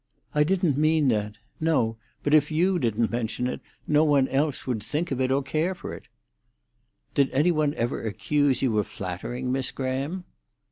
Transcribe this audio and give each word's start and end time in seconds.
"I 0.33 0.43
didn't 0.43 0.79
mean 0.79 1.09
that. 1.09 1.35
No; 1.59 1.97
but 2.23 2.33
if 2.33 2.49
you 2.49 2.79
didn't 2.79 3.11
mention 3.11 3.45
it, 3.45 3.61
no 3.85 4.03
one 4.03 4.27
else 4.29 4.65
would 4.65 4.81
think 4.81 5.11
of 5.11 5.21
it 5.21 5.29
or 5.31 5.43
care 5.43 5.75
for 5.75 5.93
it." 5.93 6.07
"Did 7.13 7.29
any 7.29 7.51
one 7.51 7.75
ever 7.75 8.03
accuse 8.03 8.63
you 8.63 8.79
of 8.79 8.87
flattering, 8.87 9.51
Miss 9.51 9.69
Graham?" 9.71 10.23